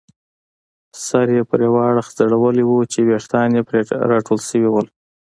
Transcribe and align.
سر 1.05 1.27
یې 1.35 1.43
پر 1.49 1.59
یوه 1.67 1.81
اړخ 1.89 2.07
ځړولی 2.17 2.63
وو 2.65 2.79
چې 2.91 2.99
ویښتان 3.01 3.49
یې 3.57 3.63
پرې 3.69 3.81
راټول 4.11 4.39
شوي 4.49 4.69
وو. 4.71 4.81